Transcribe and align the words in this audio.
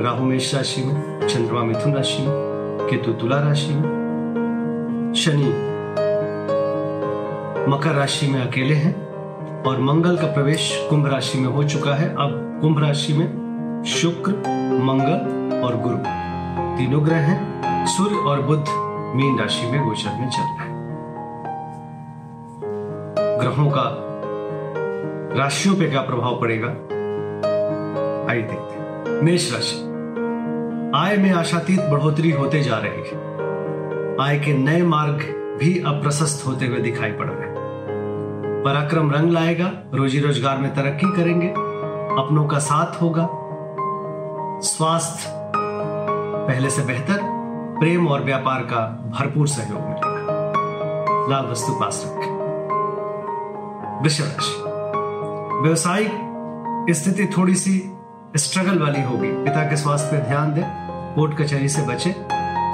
राहु 0.00 0.24
मेष 0.24 0.54
राशि 0.54 0.82
में, 0.82 1.28
चंद्रमा 1.28 1.62
मिथुन 1.62 1.94
राशि 1.94 2.22
में, 2.22 2.30
केतु 2.90 3.12
तुला 3.12 3.40
राशि 3.40 3.74
में, 3.74 5.14
शनि 5.16 5.48
मकर 7.70 7.94
राशि 7.94 8.26
में 8.26 8.48
अकेले 8.48 8.74
हैं 8.74 9.08
और 9.62 9.80
मंगल 9.80 10.16
का 10.16 10.26
प्रवेश 10.26 10.86
कुंभ 10.90 11.06
राशि 11.06 11.38
में 11.38 11.48
हो 11.48 11.64
चुका 11.64 11.94
है। 11.94 12.08
अब 12.10 12.58
कुंभ 12.60 12.78
राशि 12.78 13.12
में 13.12 13.82
शुक्र, 13.86 14.32
मंगल 14.82 15.58
और 15.62 15.76
गुरु 15.76 15.96
तीनों 16.78 17.04
ग्रह 17.04 17.16
हैं। 17.16 17.86
सूर्य 17.86 18.16
और 18.16 18.42
बुद्ध 18.42 18.64
मीन 19.16 19.38
राशि 19.38 19.66
में 19.66 19.84
गोचर 19.84 20.10
में 20.10 20.30
चल 20.30 20.42
रहा 20.42 20.64
है। 20.64 20.78
ग्रहों 23.38 23.70
का 23.70 24.04
राशियों 25.36 25.76
पे 25.76 25.90
क्या 25.90 26.00
प्रभाव 26.00 26.40
पड़ेगा? 26.40 26.68
आइए 28.30 28.42
देखते 28.42 28.74
हैं। 28.74 29.22
मेष 29.22 29.52
राशि 29.54 29.87
आय 30.94 31.16
में 31.16 31.32
आशातीत 31.32 31.80
बढ़ोतरी 31.80 32.30
होते 32.30 32.62
जा 32.62 32.76
रही 32.76 33.00
है। 33.00 33.16
आय 34.20 34.38
के 34.38 34.52
नए 34.52 34.82
मार्ग 34.82 35.18
भी 35.58 35.82
अब 35.86 36.02
प्रशस्त 36.02 36.46
होते 36.46 36.66
हुए 36.66 36.78
दिखाई 36.78 37.10
पड़ 37.12 37.26
रहे 37.26 37.48
हैं। 37.48 38.62
पराक्रम 38.64 39.10
रंग 39.10 39.30
लाएगा, 39.30 39.72
रोजी 39.94 40.20
रोज़गार 40.20 40.58
में 40.58 40.74
तरक्की 40.74 41.16
करेंगे, 41.16 41.48
अपनों 42.22 42.46
का 42.46 42.58
साथ 42.58 43.02
होगा। 43.02 43.28
स्वास्थ्य 44.60 45.32
पहले 46.48 46.70
से 46.70 46.82
बेहतर, 46.82 47.18
प्रेम 47.78 48.08
और 48.08 48.24
व्यापार 48.24 48.60
का 48.60 49.10
भरपूर 49.18 49.48
सहयोग 49.48 49.80
मिलेगा। 49.80 51.28
लाल 51.30 51.46
वस्तु 51.46 51.72
पास 51.72 52.04
रखें। 52.06 52.32
वृषभ 54.02 54.24
राशि। 54.24 54.62
व्यवसायिक 55.62 56.10
स्थिति 56.90 57.26
थोड़ी 57.26 57.54
सी 57.54 57.97
स्ट्रगल 58.36 58.78
वाली 58.78 59.02
होगी। 59.02 59.28
पिता 59.44 59.62
के 59.62 59.76
स्वास्थ्य 59.76 60.16
पर 60.16 60.26
ध्यान 60.26 60.52
दें, 60.54 60.64
कोर्ट 61.14 61.38
कचहरी 61.38 61.68
से 61.68 61.82
बचे। 61.82 62.14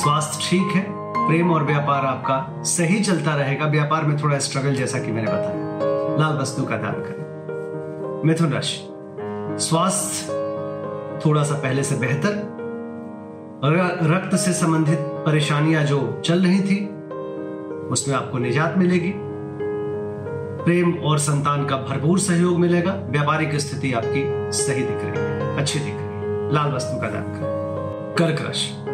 स्वास्थ्य 0.00 0.46
ठीक 0.50 0.76
है, 0.76 0.84
प्रेम 1.28 1.50
और 1.52 1.64
व्यापार 1.64 2.06
आपका 2.06 2.62
सही 2.62 3.00
चलता 3.00 3.34
रहेगा। 3.34 3.66
व्यापार 3.66 4.04
में 4.04 4.22
थोड़ा 4.22 4.38
स्ट्रगल 4.38 4.74
जैसा 4.74 4.98
कि 4.98 5.12
मैंने 5.12 5.32
बताया। 5.32 5.78
लाल 6.18 6.38
वस्तु 6.38 6.64
का 6.64 6.76
दान 6.76 6.92
करें। 6.92 8.26
मिथुन 8.26 8.52
राशि। 8.52 8.88
स्वास्थ्य 9.64 10.32
थोड़ा 11.26 11.42
सा 11.42 11.54
पहले 11.54 11.82
से 11.82 11.96
बेहतर। 11.96 12.58
रक्त 14.02 14.36
से 14.36 14.52
संबंधित 14.52 14.98
परेशानियाँ 14.98 15.84
जो 15.84 16.22
चल 16.24 16.42
रही 16.42 16.60
थी, 16.60 16.84
उसमें 17.88 18.16
आपको 18.16 18.38
निजात 18.38 18.74
मिलेगी। 18.78 19.14
प्रेम 20.68 20.94
और 20.94 21.18
संतान 21.18 21.66
का 21.66 21.76
भरपूर 21.76 22.18
सहयोग 22.18 22.58
मिलेगा। 22.58 22.92
व्यापारिक 23.10 23.56
स्थिति 23.56 23.92
आपकी 23.92 24.52
सही 24.52 24.82
दिख 24.82 24.98
रही 25.02 25.24
है, 25.24 25.56
अच्छी 25.56 25.78
दिख 25.78 25.94
रही 25.94 26.04
है। 26.04 26.52
लाल 26.52 26.72
वस्तु 26.72 27.00
का 27.00 27.10
दान 27.10 27.22
करें। 27.22 28.14
कर्क 28.18 28.46
राशि। 28.46 28.84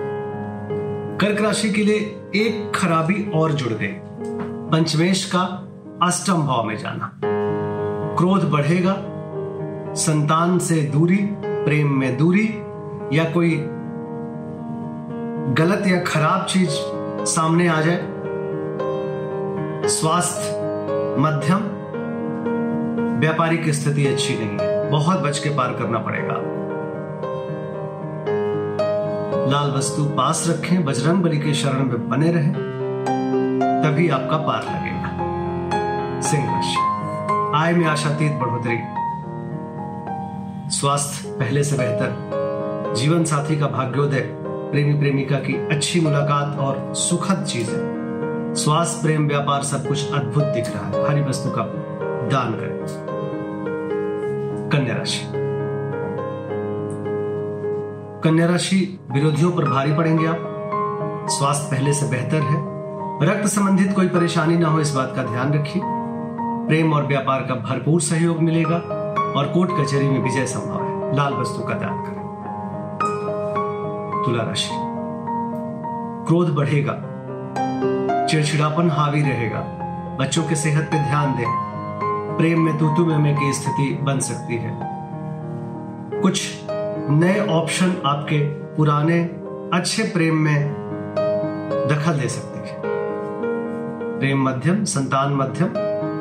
कर्क 1.20 1.40
राशि 1.40 1.70
के 1.70 1.84
लिए 1.84 1.96
एक 2.36 2.72
खराबी 2.74 3.30
और 3.34 3.52
जुड़ 3.52 3.72
गई। 3.72 3.94
पंचमेश 4.70 5.24
का 5.24 5.68
अष्टम 6.02 6.46
भाव 6.46 6.64
में 6.64 6.78
जाना। 6.78 7.20
क्रोध 8.18 8.50
बढ़ेगा, 8.50 8.96
संतान 9.94 10.58
से 10.58 10.74
दूरी, 10.74 11.28
प्रेम 11.44 11.92
में 11.92 12.16
दूरी, 12.16 12.48
या 13.12 13.24
कोई 13.24 13.50
गलत 15.54 15.86
या 15.86 16.00
खराब 16.00 16.44
चीज़ 16.44 16.68
सामने 17.26 17.68
आ 17.68 17.80
जाए। 17.80 18.00
स्वास्थ्य 19.88 20.63
मध्यम, 21.18 21.60
व्यापारिक 23.20 23.68
स्थिति 23.68 24.06
अच्छी 24.06 24.34
नहीं 24.34 24.58
है। 24.60 24.90
बहुत 24.90 25.20
बच 25.20 25.38
के 25.38 25.50
पार 25.50 25.72
करना 25.72 25.98
पड़ेगा। 25.98 26.34
लाल 29.50 29.78
वस्तु 29.78 30.04
पास 30.04 30.46
रखें, 30.48 30.84
बजरंग 30.84 31.22
बली 31.22 31.38
के 31.38 31.54
शरण 31.54 31.84
में 31.84 32.08
बने 32.08 32.32
रहें, 32.32 32.52
तभी 33.84 34.08
आपका 34.08 34.36
पार 34.36 34.62
लगेगा। 34.62 35.08
सिंह 36.20 36.52
राशि 36.52 36.76
आय 37.54 37.72
में 37.72 37.86
आशातीत 37.86 38.32
बढ़ोतरी। 38.32 38.78
स्वास्थ्य 40.70 41.28
पहले 41.28 41.64
से 41.64 41.76
बेहतर। 41.76 42.30
जीवन 42.96 43.24
साथी 43.24 43.58
का 43.58 43.66
भाग्योदय, 43.66 44.20
प्रेमी 44.46 44.98
प्रेमिका 44.98 45.36
की 45.36 45.54
अच्छी 45.54 46.00
मुलाकात 46.00 46.58
और 46.58 46.94
सुखद 46.94 47.44
चीज़। 47.44 47.70
है 47.70 47.93
स्वास्थ्य, 48.54 49.02
प्रेम, 49.02 49.28
व्यापार, 49.28 49.62
सब 49.62 49.86
कुछ 49.88 50.12
अद्भुत 50.12 50.44
दिख 50.44 50.64
रहा 50.76 50.86
है। 50.86 51.10
हरी 51.10 51.22
वस्तु 51.22 51.50
का 51.50 51.62
दान 52.28 52.52
करें। 52.52 52.84
कन्या 54.68 54.96
राशि। 54.96 55.20
कन्या 58.24 58.46
राशि 58.46 59.00
विरोधियों 59.12 59.52
पर 59.52 59.64
भारी 59.64 59.92
पड़ेंगे 59.92 60.26
आप। 60.26 60.50
स्वास्थ्य 61.30 61.76
पहले 61.76 61.92
से 61.92 62.06
बेहतर 62.06 62.36
है। 62.36 62.74
रक्त 63.26 63.46
संबंधित 63.46 63.92
कोई 63.96 64.08
परेशानी 64.08 64.56
ना 64.56 64.68
हो, 64.68 64.80
इस 64.80 64.94
बात 64.94 65.12
का 65.16 65.22
ध्यान 65.22 65.54
रखिए। 65.54 65.82
प्रेम 66.68 66.92
और 66.92 67.06
व्यापार 67.06 67.40
का 67.40 67.54
भरपूर 67.54 68.00
सहयोग 68.00 68.38
मिलेगा 68.38 68.76
और 69.36 69.50
कोर्ट 69.54 69.70
कचहरी 69.70 70.08
में 70.08 70.22
विजय 70.22 70.46
संभव 70.46 70.82
है। 70.82 71.16
लाल 71.16 71.34
वस्तु 71.34 71.62
का 71.62 71.74
दान 71.74 72.02
करें। 72.02 72.24
तुला 74.26 74.44
राशि। 74.44 74.70
क्रोध 76.26 76.54
बढ़ेगा। 76.54 77.10
चिड़चिड़ापन 78.30 78.90
हावी 78.90 79.22
रहेगा। 79.22 79.60
बच्चों 80.20 80.44
के 80.44 80.54
सेहत 80.54 80.84
पे 80.84 80.98
ध्यान 80.98 81.36
दें। 81.36 81.44
प्रेम 82.38 82.60
में 82.60 82.78
तूतु 82.78 83.04
में 83.04 83.34
की 83.36 83.52
स्थिति 83.52 83.98
बन 84.02 84.18
सकती 84.18 84.56
है। 84.56 84.78
कुछ 86.20 86.60
नए 87.10 87.46
ऑप्शन 87.46 87.94
आपके 88.06 88.38
पुराने, 88.48 89.22
अच्छे 89.74 90.02
प्रेम 90.02 90.36
में 90.36 90.72
दखल 91.90 92.12
दे 92.12 92.28
सकती 92.28 92.68
है। 92.68 92.80
प्रेम 94.18 94.48
मध्यम, 94.48 94.84
संतान 94.84 95.34
मध्यम, 95.34 95.68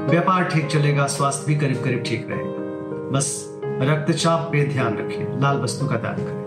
व्यापार 0.10 0.44
ठीक 0.44 0.66
चलेगा, 0.66 1.08
स्वास्थ्य 1.08 1.46
भी 1.48 1.56
करीब 1.56 1.84
करीब 1.84 2.04
ठीक 2.08 2.28
रहेगा। 2.30 2.64
बस 3.12 3.58
रक्तचाप 3.66 4.40
पे 4.40 4.68
ध्यान 4.68 4.98
रखिए 4.98 5.28
लाल 5.30 5.58
वस्तु 5.58 5.88
का 5.88 5.96
दान 5.96 6.16
करें। 6.16 6.44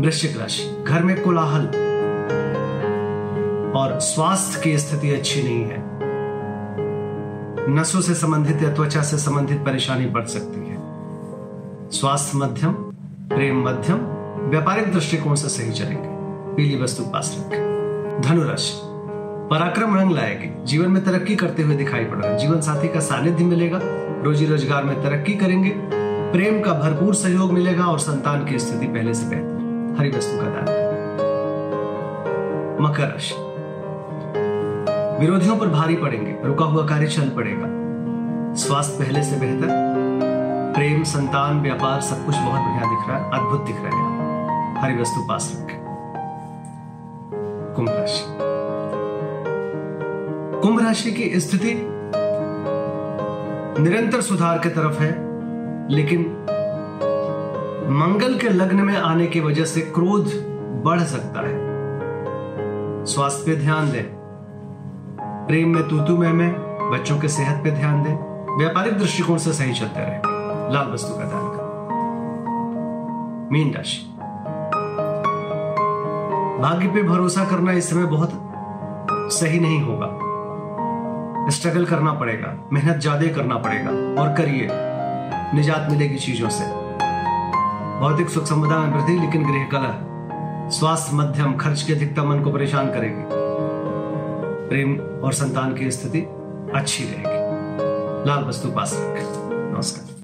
वृश्चिक 0.00 0.40
राशि, 0.40 0.84
घर 0.88 1.02
में 1.02 1.22
कोलाहल। 1.22 1.86
और 3.76 3.98
स्वास्थ्य 4.00 4.60
की 4.64 4.78
स्थिति 4.78 5.10
अच्छी 5.10 5.42
नहीं 5.42 5.64
है। 5.64 5.84
नसों 7.70 8.00
से 8.00 8.14
संबंधित 8.14 8.62
या 8.62 8.74
त्वचा 8.74 9.02
से 9.02 9.18
संबंधित 9.18 9.58
परेशानी 9.58 10.06
बढ़ 10.06 10.24
सकती 10.24 10.68
है। 10.68 10.76
स्वास्थ्य 11.90 12.38
मध्यम, 12.38 12.72
प्रेम 13.28 13.62
मध्यम, 13.68 13.98
व्यापारिक 14.50 14.92
दृष्टिकोण 14.92 15.34
से 15.34 15.48
सही 15.48 15.72
चलेंगे। 15.72 16.08
पीली 16.56 16.82
वस्तु 16.82 17.02
पास 17.04 17.36
रखें। 17.38 18.22
धनुराशि, 18.22 18.72
पराक्रम 19.50 19.96
रंग 19.98 20.10
लाएगी। 20.10 20.50
जीवन 20.64 20.90
में 20.90 21.04
तरक्की 21.04 21.36
करते 21.36 21.62
हुए 21.62 21.76
दिखाई 21.76 22.04
पड़ 22.04 22.18
रहा 22.18 22.32
है 22.32 22.38
जीवन 22.38 22.60
साथी 22.60 22.88
का 22.88 23.00
सानिध्य 23.00 23.44
मिलेगा। 23.44 23.80
रोजी 24.22 24.46
रोज़गार 24.46 24.84
में 24.84 25.02
तरक्की 25.02 25.34
करेंगे। 25.34 25.72
प्रेम 26.32 26.60
का 26.60 26.72
भरपूर 26.72 27.14
सहयोग 27.14 27.52
मिलेगा 27.52 27.84
और 27.84 27.98
संतान 27.98 28.44
की 28.44 28.58
स्थिति 28.58 28.86
पहले 28.86 29.14
से 29.14 29.26
बेहतर। 29.26 29.96
हरी 29.98 30.10
वस्तु 30.10 30.38
का 30.38 30.44
दान 30.44 30.84
मकर 32.80 33.08
राशि 33.08 33.45
विरोधियों 35.20 35.56
पर 35.56 35.68
भारी 35.68 35.96
पड़ेंगे, 35.96 36.36
रुका 36.44 36.64
हुआ 36.64 36.86
कार्य 36.86 37.06
चल 37.06 37.28
पड़ेगा। 37.28 37.66
स्वास्थ्य 38.54 39.04
पहले 39.04 39.22
से 39.22 39.36
बेहतर, 39.36 39.68
प्रेम, 40.76 41.02
संतान, 41.02 41.60
व्यापार, 41.60 42.00
सब 42.00 42.26
कुछ 42.26 42.34
बहुत 42.36 42.60
बढ़िया 42.60 42.80
दिख 42.80 43.08
रहा 43.08 43.18
है, 43.18 43.32
अद्भुत 43.32 43.66
दिख 43.66 43.76
रहा 43.78 43.98
है 43.98 44.16
हरी 44.82 45.02
वस्तु 45.02 45.26
पास 45.28 45.58
रखें। 45.60 45.78
कुंभ 47.76 47.88
राशि। 47.88 48.24
कुंभ 50.60 50.80
राशि 50.80 51.12
की 51.12 51.40
स्थिति 51.40 51.74
निरंतर 53.82 54.20
सुधार 54.20 54.58
की 54.58 54.68
तरफ़ 54.68 55.00
है, 55.00 55.10
लेकिन 55.88 56.20
मंगल 57.90 58.34
के 58.34 58.48
लग्न 58.48 58.76
में 58.76 58.96
आने 58.96 59.26
की 59.26 59.40
वजह 59.40 59.64
से 59.64 59.80
क्रोध 59.80 60.24
बढ़ 60.84 61.00
सकता 61.00 61.40
है। 61.40 61.56
स्वास्थ्य 63.04 63.50
पे 63.50 63.56
ध्यान 63.56 63.90
दें। 63.90 64.25
प्रेम 65.46 65.68
में 65.68 65.88
तूतु 65.88 66.16
में 66.16 66.32
में, 66.32 66.52
बच्चों 66.90 67.18
के 67.18 67.28
सेहत 67.28 67.64
पे 67.64 67.70
ध्यान 67.70 68.02
दें। 68.02 68.14
व्यापारिक 68.58 68.98
दृष्टिकोण 68.98 69.36
से 69.36 69.52
सही 69.52 69.72
चलते 69.72 70.00
रहे। 70.00 70.72
लाल 70.72 70.86
वस्तु 70.92 71.14
का 71.14 71.24
दान 71.24 71.46
करें। 71.48 71.66
मीन 73.52 73.74
राशि। 73.74 74.00
भाग्य 76.62 76.88
पे 76.88 77.02
भरोसा 77.02 77.44
करना 77.44 77.72
इस 77.72 77.90
समय 77.90 78.04
बहुत 78.04 78.30
सही 79.32 79.60
नहीं 79.60 79.82
होगा। 79.82 80.08
स्ट्रगल 81.50 81.84
करना 81.84 82.12
पड़ेगा, 82.12 82.68
मेहनत 82.72 83.00
ज़्यादा 83.00 83.26
करना 83.26 83.56
पड़ेगा, 83.56 84.22
और 84.22 84.34
करिए। 84.34 84.68
निजात 85.54 85.88
मिलेगी 85.90 86.16
चीज़ों 86.16 86.48
से। 86.48 86.64
भौतिक 88.00 88.28
सुख 88.28 88.44
संपदा 88.44 88.78
में 88.78 88.92
वृद्धि 88.94 89.18
लेकिन 89.18 89.42
गृह 89.42 89.64
कला 89.64 89.94
स्वास्थ्य, 90.70 91.16
मध्यम, 91.16 91.56
खर्च 91.56 91.82
की 91.82 91.92
अधिकता 91.92 92.24
मन 92.24 92.40
को 92.40 92.50
परेशान 92.50 92.86
करेगी। 92.86 93.35
प्रेम 94.68 95.00
और 95.24 95.32
संतान 95.32 95.74
की 95.76 95.90
स्थिति 95.90 96.20
अच्छी 96.74 97.04
रहेगी। 97.04 98.28
लाल 98.28 98.44
वस्तु 98.44 98.70
पास 98.70 98.92
रखें। 98.94 99.26
नमस्कार। 99.74 100.16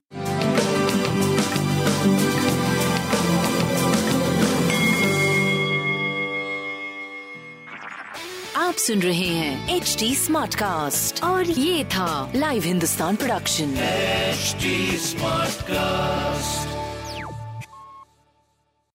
आप 8.56 8.74
सुन 8.74 9.00
रहे 9.00 9.26
हैं 9.26 9.76
एच 9.76 9.96
डी 10.00 10.14
स्मार्ट 10.14 10.54
कास्ट 10.54 11.24
और 11.24 11.44
ये 11.44 11.84
था 11.84 12.32
live 12.36 12.62
Hindustan 12.62 13.16
production 13.16 13.74
smart 13.74 15.52
Smartcast. 15.52 16.81